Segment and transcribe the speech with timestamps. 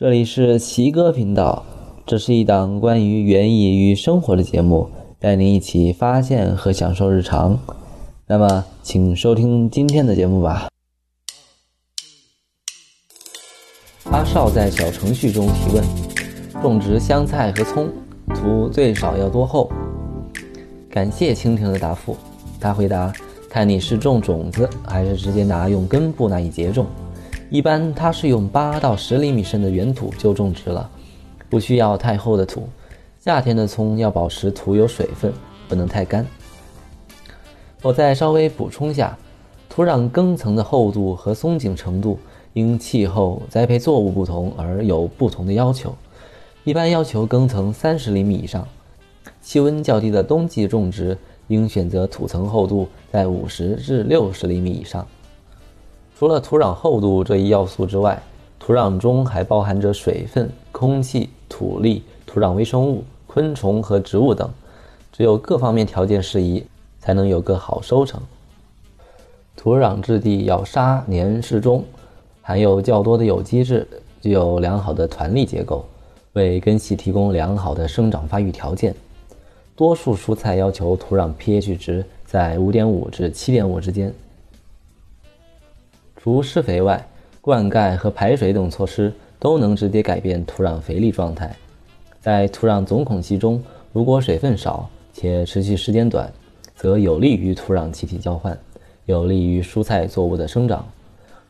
[0.00, 1.62] 这里是奇哥频道，
[2.06, 4.88] 这是一档关于园艺与生活的节目，
[5.18, 7.60] 带您一起发现和享受日常。
[8.26, 10.70] 那么，请收听今天的节目吧。
[14.04, 15.84] 阿少在小程序中提问：
[16.62, 17.90] 种植香菜和葱，
[18.34, 19.70] 土最少要多厚？
[20.88, 22.16] 感谢蜻蜓的答复。
[22.58, 23.12] 他回答：
[23.50, 26.86] 看你是种种子，还是直接拿用根部那一节种。
[27.50, 30.88] 一般它是用八到十厘米深的原土就种植了，
[31.48, 32.68] 不需要太厚的土。
[33.18, 35.32] 夏天的葱要保持土有水分，
[35.68, 36.24] 不能太干。
[37.82, 39.18] 我再稍微补充下，
[39.68, 42.20] 土壤根层的厚度和松紧程度
[42.52, 45.92] 因气候、栽培作物不同而有不同的要求。
[46.62, 48.64] 一般要求根层三十厘米以上，
[49.40, 55.04] 气温较低的冬季种植应选择土层厚度在五十至六十厘米以上。
[56.20, 58.22] 除了土壤厚度这一要素之外，
[58.58, 64.46] 土壤中还包含着水分、空气、土粒、土壤微生物、昆虫和植物等。
[65.10, 66.62] 只有各方面条件适宜，
[66.98, 68.20] 才能有个好收成。
[69.56, 71.82] 土壤质地要沙黏适中，
[72.42, 73.88] 含有较多的有机质，
[74.20, 75.86] 具有良好的团粒结构，
[76.34, 78.94] 为根系提供良好的生长发育条件。
[79.74, 84.12] 多数蔬菜要求土壤 pH 值在5.5至7.5之间。
[86.22, 87.02] 除施肥外，
[87.40, 91.56] 灌溉和排水等措施都能直接改变土壤肥力状态。
[92.20, 96.30] 在土壤总孔隙中，如果水分少且持续时间短，
[96.76, 98.58] 则有利于土壤气体交换，
[99.06, 100.84] 有利于蔬菜作物的生长；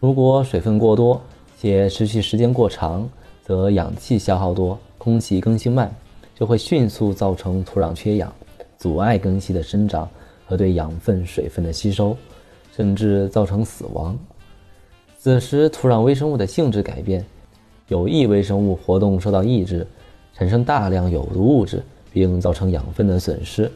[0.00, 1.22] 如果水分过多
[1.56, 3.08] 且持续时间过长，
[3.44, 5.94] 则氧气消耗多，空气更新慢，
[6.34, 8.32] 就会迅速造成土壤缺氧，
[8.76, 10.10] 阻碍根系的生长
[10.44, 12.16] 和对养分、水分的吸收，
[12.74, 14.18] 甚至造成死亡。
[15.26, 17.26] 此时，土壤微生物的性质改变，
[17.88, 19.84] 有益微生物活动受到抑制，
[20.32, 21.82] 产生大量有毒物质，
[22.12, 23.68] 并造成养分的损失。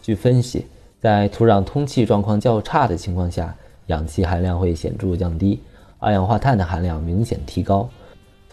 [0.00, 0.64] 据分析，
[0.98, 3.54] 在土壤通气状况较差的情况下，
[3.88, 5.60] 氧气含量会显著降低，
[5.98, 7.86] 二氧化碳的含量明显提高。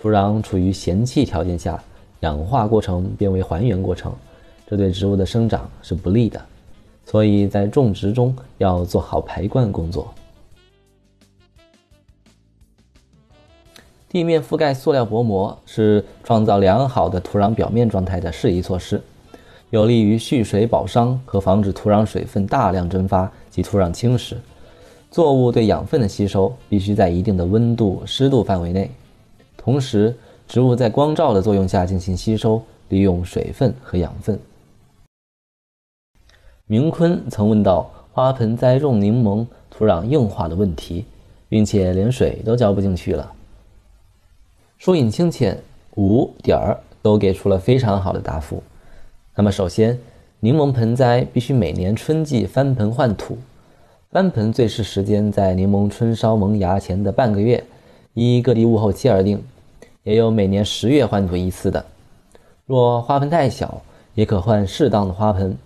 [0.02, 1.82] 土壤处于咸气条件下，
[2.20, 4.14] 氧化过程变为还原过程，
[4.68, 6.42] 这对植物的生长是不利的。
[7.06, 10.14] 所以在种植中要做好排灌工作。
[14.14, 19.02] 地面覆盖塑料薄膜是创造良好的土壤表面状态的适宜措施，
[19.72, 24.36] 有利于蓄水保墒和防止土壤水分大量蒸发及土壤侵蚀。
[25.10, 28.92] 作物对养分的吸收必须在一定的温度、湿度范围内，
[29.58, 30.16] 同时
[30.48, 34.40] 植物在光照的作用下进行吸收，利用水分和养分。
[36.68, 41.04] 明坤曾问到花盆栽种柠檬土壤硬化的问题，
[41.50, 43.32] 并且连水都浇不进去了。
[44.84, 45.58] 疏影清浅，
[45.96, 48.62] 五点儿都给出了非常好的答复。
[49.34, 49.98] 那么，首先，
[50.42, 53.38] 柠檬盆栽必须每年春季翻盆换土，
[54.12, 57.64] 翻盆最适时间在柠檬春梢萌芽前的半个月，
[58.14, 59.42] 依各地物候期而定。
[60.04, 61.86] 也有每年十月换土一次的。
[62.66, 63.82] 若花盆太小，
[64.16, 65.58] 也可换适当的花盆。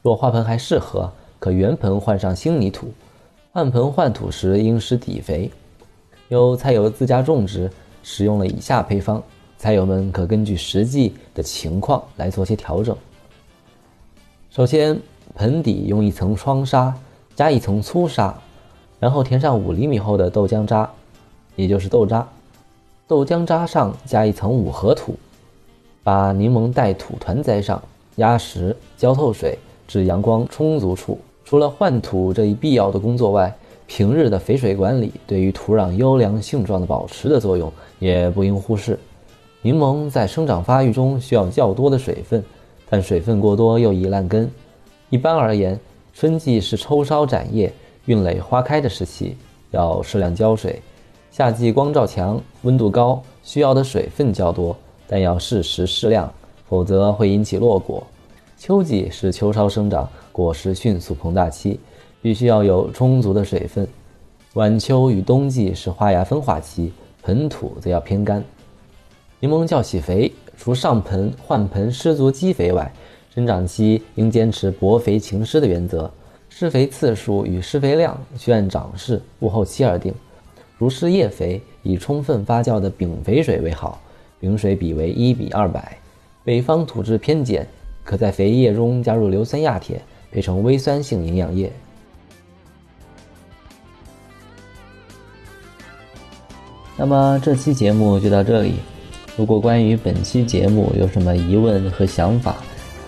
[0.00, 1.10] 若花盆还适合，
[1.40, 2.86] 可原盆换上新泥土。
[3.50, 5.50] 换盆换土时应施底肥。
[6.28, 7.68] 有菜友自家种植。
[8.04, 9.20] 使用了以下配方，
[9.58, 12.96] 菜友们可根据实际的情况来做些调整。
[14.50, 15.00] 首先，
[15.34, 16.94] 盆底用一层双沙
[17.34, 18.32] 加一层粗沙，
[19.00, 20.88] 然后填上五厘米厚的豆浆渣，
[21.56, 22.28] 也就是豆渣。
[23.08, 25.16] 豆浆渣上加一层五合土，
[26.02, 27.82] 把柠檬带土团栽上，
[28.16, 31.18] 压实，浇透水，至阳光充足处。
[31.44, 33.54] 除了换土这一必要的工作外，
[33.96, 38.98] 平日的肥水管理对于土壤优良性状的保持的作用也不应忽视。
[39.62, 42.42] 柠檬在生长发育中需要较多的水分，
[42.90, 44.50] 但水分过多又易烂根。
[45.10, 45.78] 一般而言，
[46.12, 47.72] 春季是抽梢展叶、
[48.06, 49.36] 孕蕾花开的时期，
[49.70, 50.72] 要适量浇水；
[51.30, 54.76] 夏季光照强、温度高，需要的水分较多，
[55.06, 56.28] 但要适时适量，
[56.68, 58.04] 否则会引起落果。
[58.58, 61.78] 秋季是秋梢生长、果实迅速膨大期。
[62.24, 63.86] 必须要有充足的水分。
[64.54, 66.90] 晚秋与冬季是花芽分化期，
[67.22, 68.42] 盆土则要偏干。
[69.40, 72.90] 柠檬较起肥，除上盆换盆施足基肥外，
[73.34, 76.10] 生长期应坚持薄肥勤施的原则。
[76.48, 80.10] 施肥次数与施肥量需按长势、物候期而定。
[80.78, 84.00] 如施叶肥，以充分发酵的丙肥水为好，
[84.40, 85.98] 丙水比为一比二百。
[86.42, 87.66] 北方土质偏碱，
[88.02, 90.00] 可在肥液中加入硫酸亚铁，
[90.32, 91.70] 配成微酸性营养液。
[96.96, 98.74] 那么这期节目就到这里，
[99.36, 102.56] 如果关于本期节目有什么疑问和想法，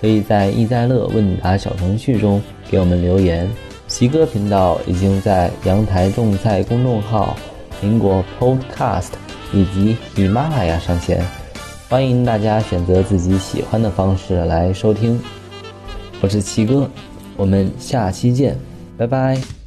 [0.00, 3.48] 可以在易在乐问答小程序中给我们留言。
[3.86, 7.36] 奇哥频道已经在阳台种菜公众号、
[7.80, 9.10] 苹果 Podcast
[9.52, 11.24] 以及喜马拉雅上线，
[11.88, 15.20] 欢迎大家选择自己喜欢的方式来收听。
[16.20, 16.90] 我是奇哥，
[17.36, 18.56] 我们下期见，
[18.96, 19.65] 拜拜。